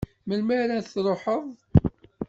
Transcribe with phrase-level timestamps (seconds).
[0.27, 1.45] Melmi ara n-truḥeḍ?